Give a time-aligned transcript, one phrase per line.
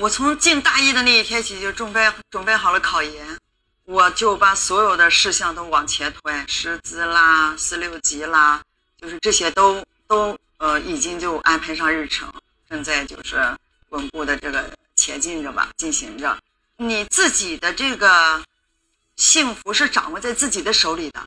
[0.00, 3.38] 我从进大一的那一天起就准备准备好了考研，
[3.84, 8.62] 我就把所有的事项都往前推，师资啦、四六级啦，
[9.00, 12.32] 就是这些都都呃已经就安排上日程，
[12.68, 13.56] 正在就是
[13.88, 16.38] 稳步的这个前进着吧，进行着。
[16.76, 18.40] 你自己的这个
[19.16, 21.26] 幸福是掌握在自己的手里的，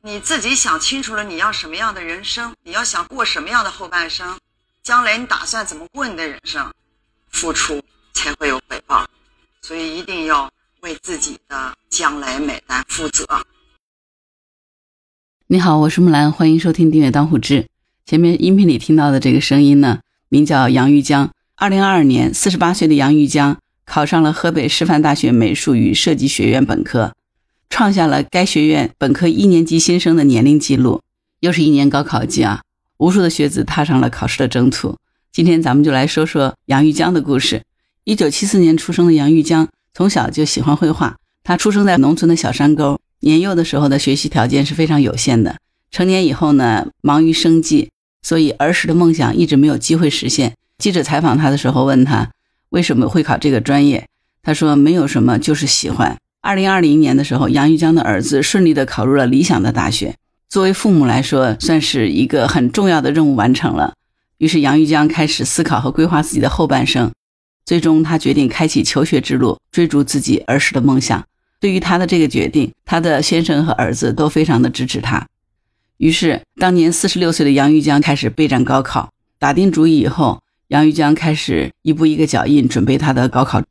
[0.00, 4.36] 你自己想清楚了你要什么样的人生，你要想过什么样的后半生，
[4.82, 6.74] 将来你打算怎么过你的人生，
[7.30, 7.80] 付出。
[8.18, 9.08] 才会有回报，
[9.62, 10.50] 所以一定要
[10.80, 13.24] 为自己的将来买单负责。
[15.46, 17.68] 你好，我是木兰，欢迎收听订阅当户志。
[18.04, 21.30] 前面音频里听到的这个声音呢，名叫杨玉江。
[21.54, 27.14] 二零二二年，四十八岁的杨玉江考上了河北师范大学美术与设计学院本科，
[27.70, 31.02] 创下了该学院本科一年级新生的年龄记录。
[31.38, 32.62] 又是一年高考季啊，
[32.96, 34.96] 无数的学子踏上了考试的征途。
[35.30, 37.62] 今天咱们就来说说杨玉江的故事。
[38.08, 41.18] 一九七四年出生的杨玉江，从小就喜欢绘画。
[41.44, 45.58] 他出生在农村的小山沟，年幼的时候的学习条件是非常有限的。
[45.90, 47.90] 成年以后呢，忙于生计，
[48.22, 50.54] 所以儿时的梦想一直没有机会实现。
[50.78, 52.30] 记者采访他的时候问他
[52.70, 54.08] 为什么会考这个专业，
[54.42, 56.16] 他说没有什么，就是喜欢。
[56.40, 60.14] 二零二零年的时候，杨玉江的儿子顺利的考入了理想的大学。
[60.48, 63.92] 作为父母来说，算是一个很重要的任务完成了。
[64.38, 67.12] 于是杨玉江开始思考和规划自己的后半生。
[67.68, 71.22] 最终，他决定开启求学之路，追逐自己儿时的梦想。
[71.60, 75.26] 对于他的这个决定，他的先生和儿子都非常的支持他。
[75.98, 79.10] 于是，当年四十六岁的杨玉江开始备战高考。
[79.38, 83.62] 打定主意以后，杨玉江开始一步一个脚印准备他的高考。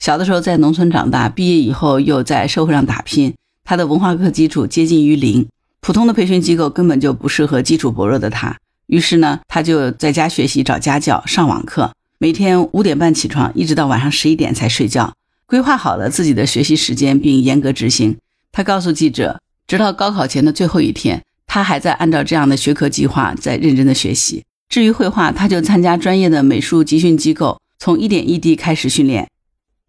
[0.00, 3.32] 小的时候在农村长大，毕业以后又在社会上打拼，
[3.62, 5.46] 他的文化课基础接近于零，
[5.78, 8.56] 普通的培训机构根本就不适合基础薄弱的他。
[8.88, 11.92] 于是呢，他就在家学习，找家教，上网课。
[12.24, 15.12] 每天五点半起床，一直到晚上十一点才睡觉，
[15.44, 18.16] 规划好了自己的学习时间，并严格执行。
[18.50, 24.42] 他告诉记者，直到高考前的最后一天，他还在按照这样的学科计划在认真的学习。
[24.70, 29.28] 至于绘画，他就参加专业的美术集训机构，从一点一滴开始训练。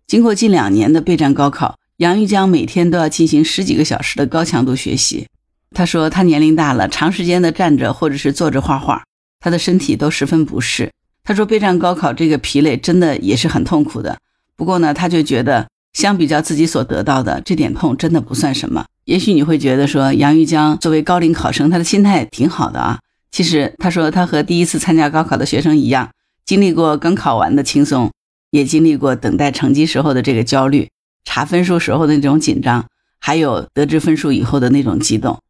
[0.05, 5.27] 经过近两年的备战高考，杨玉江每天都要进行十几个小时的高强度学习。
[5.73, 9.05] 他说，他年龄大了，长时间的站着或者是坐着画画，
[9.39, 10.91] 他的身体都十分不适。
[11.25, 14.19] 他说：“备战高考这个疲累真的也是很痛苦的。
[14.55, 18.85] 不过呢，他就觉得相比较自己所得到的这点痛，真的不算什么。
[19.05, 22.99] 也许你会觉得说，杨玉江作为高龄考生，他的心态挺好的啊。
[23.31, 26.11] 其实他说，他和第一次参加高考的学生一样，
[26.45, 28.11] 经历过刚考完的轻松，
[28.51, 30.89] 也经历过等待成绩时候的这个焦虑，
[31.25, 32.85] 查分数时候的那种紧张，
[33.19, 35.41] 还有得知分数以后的那种激动。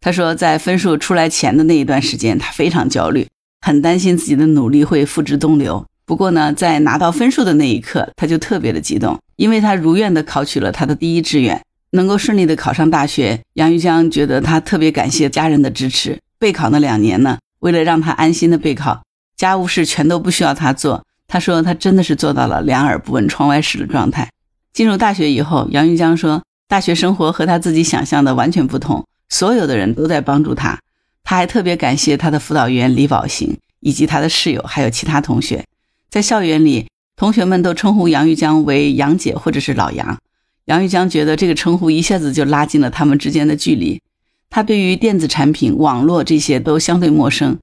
[0.00, 3.26] 他说，在分数出来前的那一段时间，他非常焦虑。”
[3.64, 5.82] 很担心自己的努力会付之东流。
[6.04, 11.58] 不过呢，在拿到分数的那一刻，他就特别的激动，因为他如愿的考取了他的第一志愿，
[11.92, 13.40] 能够顺利的考上大学。
[13.54, 16.18] 杨玉江觉得他特别感谢家人的支持。
[16.38, 19.02] 备考那两年呢，为了让他安心的备考，
[19.34, 21.02] 家务事全都不需要他做。
[21.26, 24.28] 他说他真的是做到了两耳不闻窗外事的状态。
[24.74, 30.78] 进入大学以后，杨玉江说，大学生活和他自己想象的完全不同，所有的人都在帮助他。
[31.24, 35.64] 他还特别感谢他的辅导员李宝行以及他的室友，还有其他同学。
[36.10, 36.86] 在校园里，
[37.16, 40.18] 同学们都称呼杨玉江为“杨姐”或者是“老杨”。
[40.66, 44.00] 杨玉江觉得这个称呼一下子就拉近了他们之间的距离。
[44.48, 47.58] 他对于电子产品、网络这些都相对陌生。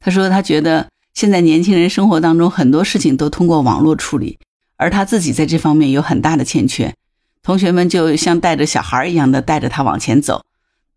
[0.00, 4.38] 他说：“他觉得现在年轻人生活当中很多事情都通过网络处理，
[4.76, 6.92] 而他自己在这方面有很大的欠缺。
[7.42, 10.42] 同学们就像带着小孩一样的带着他往前走。”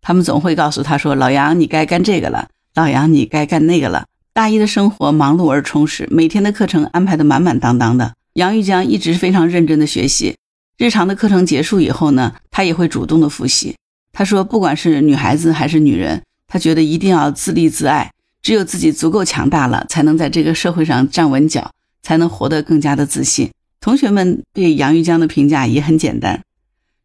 [0.00, 8.14] 他们总会告诉他说：“老杨，你该干这个了；老杨，你该干那个了。”大一的生活忙碌而充实，每天的课程安排的满满当当的。
[8.34, 10.36] 杨玉江一直非常认真的学习，
[10.76, 13.74] 日常的课程结束以后呢，他也会主动的复习。
[14.12, 21.72] 他说：“不管是女孩子还是女人，他觉得一定要自立自爱，只有自己足够强大了，才能在这个社会上站稳脚，
[22.02, 23.50] 才能活得更加的自信。”
[23.80, 26.42] 同学们对杨玉江的评价也很简单。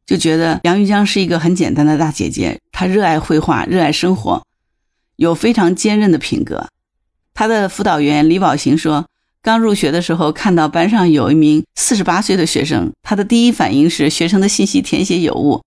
[0.05, 4.43] 就觉得杨玉江是一个很简单的大姐姐，她热爱绘画，热爱生活，
[5.15, 6.67] 有非常坚韧的品格。
[7.33, 9.05] 她的辅导员李宝行说，
[9.41, 15.61] 刚入学的时候看到班上有一名四十八岁的学生，他的第一反应是学生的信息填写有误。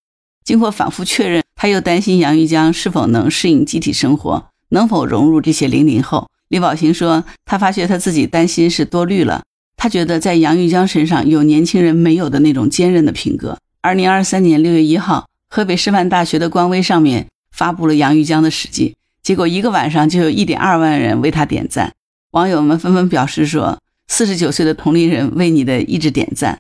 [0.45, 6.29] 经过反复确认，他又担心杨玉江是否能适应集体生活，能否融入这些零零后。
[6.49, 9.43] 李宝行说，他发觉他自己担心是多虑了，
[9.77, 13.59] 他觉得在杨玉江身上有年轻人没有的那种坚韧的品格。
[13.87, 21.93] 二零二三年六月一号，河北师范大学的官微上面发布了杨玉江的事迹，结果一个晚上就有一点二万人为他点赞。
[22.33, 23.79] 网友们纷纷表示说，
[24.09, 26.59] 四十九岁的同龄人为你的意志点赞。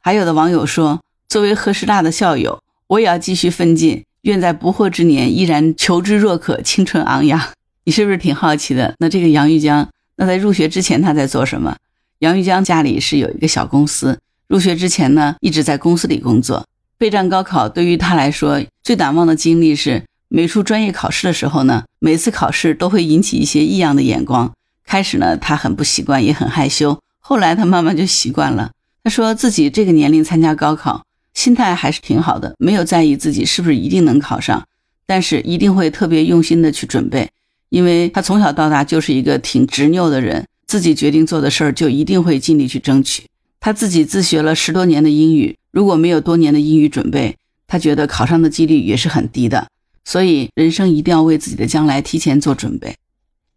[0.00, 7.40] 还有的网友说，作为河师大的校友，我也要继续奋进，愿在不惑之年依然求知若渴，青春昂扬。
[7.84, 8.92] 你是不是挺好奇的？
[8.98, 11.76] 那这个杨玉江，那在入学之前他在做什么？
[12.18, 14.18] 杨玉江家里是有一个小公司，
[14.50, 16.66] 入学之前呢，一直在公司里工作。
[16.98, 24.52] 备战高考对于他来说最难忘的经历是美术专业考试的时候呢，每次考试都会引起一些异样的眼光。
[24.84, 26.98] 开始呢，他很不习惯，也很害羞。
[27.20, 28.72] 后来他慢慢就习惯了。
[29.04, 34.66] 他说自己这个年龄参加高考，心态还是挺好的，没有在意自己是不是一定能考上，
[35.06, 37.30] 但是一定会特别用心的去准备，
[37.68, 43.22] 因为他从小到大就是一个挺执拗的人，自己决定做的事儿就一定会尽力去争取。
[43.60, 45.56] 他自己自学了十多年的英语。
[45.70, 47.36] 如果没有多年的英语准备，
[47.68, 49.68] 他觉得考上的几率也是很低的。
[50.04, 52.96] 所以，人生一定要为自己的将来提前做准备。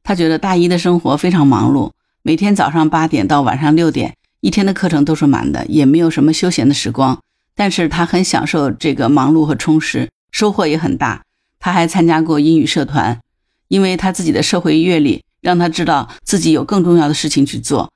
[0.04, 1.92] 他觉得大一的生活非常忙碌，
[2.22, 7.18] 每天早上八点到晚上六点，一天的课程都是满的，也没有什么休闲的时光。
[7.56, 11.24] 但是他很享受这个忙碌和充实，收获也很大。
[11.60, 13.22] 他还参加过英语社团，
[13.70, 17.93] 因为他自己的社会阅历让他知道自己有更重要的事情去做。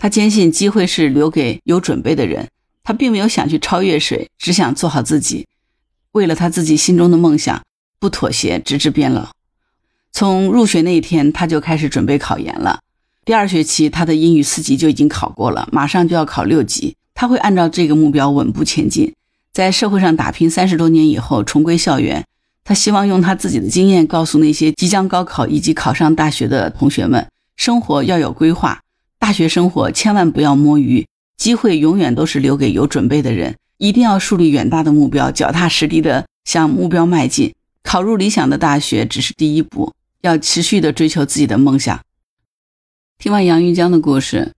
[0.00, 2.48] 他坚信机会是留给有准备的人。
[2.82, 5.46] 他并没有想去超越谁，只想做好自己。
[6.12, 7.60] 为了他自己心中的梦想，
[8.00, 9.28] 不妥协，直至变老。
[10.10, 12.80] 从入学那一天，他就开始准备考研了。
[13.26, 16.96] 第二学期，他的英语四级就已经考过了，马上就要考六级。
[17.14, 19.14] 他会按照这个目标稳步前进，
[19.52, 22.24] 在社会上打拼三十多年以后，重归校园。
[22.64, 28.80] 他希望用他自己的经验，告诉那些即将高考以及考上大学的同学们：生活要有规划，
[29.20, 31.06] 大学生活千万不要摸鱼。
[31.36, 37.54] 机会永远都是留给有准备的人，一定要树立远大的目标，脚踏实地的向目标迈进。
[37.82, 41.98] 考入理想的大学只是第一步，要持续的追求自己的梦想。
[43.18, 44.52] 听完杨玉江的故事，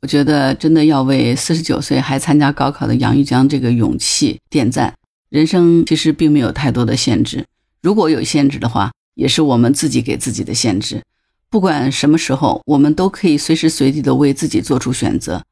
[0.00, 4.94] 我觉得真的要为四十九岁还参加高考的杨玉江这个勇气点赞。
[5.28, 7.44] 人生其实并没有太多的限制，
[7.82, 11.02] 如果有限制的话，也是我们自己给自己的限制。
[11.48, 15.44] 不管什么时候，我们都可以随时随地的为自己做出选择。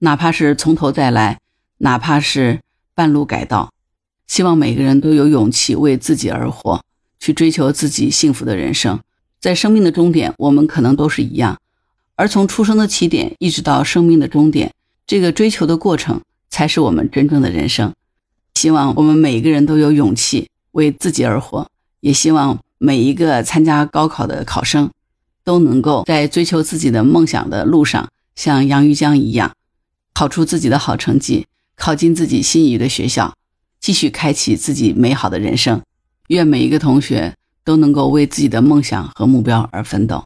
[0.00, 1.38] 哪怕是从头再来，
[1.78, 2.60] 哪怕是
[2.94, 3.72] 半路改道，
[4.26, 6.82] 希望每个人都有勇气为自己而活，
[7.18, 9.00] 去追求自己幸福的人生。
[9.40, 11.58] 在生命的终点，我们可能都是一样，
[12.16, 14.72] 而从出生的起点一直到生命的终点，
[15.06, 17.92] 这个追求的过程才是我们真正的人生。
[18.54, 21.68] 希望我们每一个人都有勇气为自己而活，
[22.00, 24.90] 也希望每一个参加高考的考生
[25.44, 29.52] 都能够在追求自己的梦想的路上，像杨玉江一样。
[30.14, 31.46] 考出自己的好成绩，
[31.76, 33.34] 考进自己心仪的学校，
[33.80, 35.82] 继续开启自己美好的人生。
[36.28, 40.24] 愿每一个同学都能够为自己的梦想和目标而奋斗。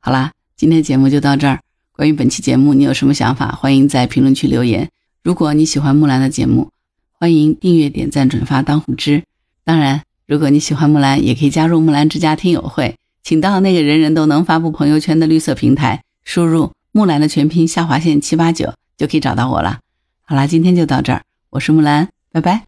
[0.00, 1.60] 好啦，今天节目就到这儿。
[1.92, 3.52] 关于本期节目，你有什么想法？
[3.52, 4.90] 欢迎在评论区留言。
[5.22, 6.70] 如果你喜欢木兰的节目，
[7.12, 9.24] 欢迎订阅、点赞、转发当虎之。
[9.64, 12.96] 当然，如果你喜欢木兰，也可以加入木兰之家听友会，
[13.28, 18.72] 请到那个人人都能发布朋友圈的绿色平台，输入木兰的全拼下划线七八九。
[18.96, 19.80] 就可以找到我了。
[20.22, 21.20] 好啦，今天就到这儿，
[21.50, 22.62] 我是木兰，拜拜。